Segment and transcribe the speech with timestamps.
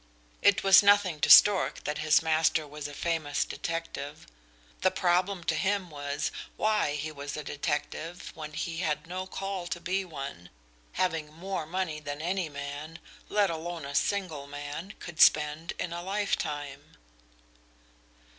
[0.41, 4.25] It was nothing to Stork that his master was a famous detective;
[4.81, 9.67] the problem to him was why he was a detective when he had no call
[9.67, 10.49] to be one,
[10.93, 15.93] having more money than any man and let alone a single man could spend in
[15.93, 16.97] a lifetime.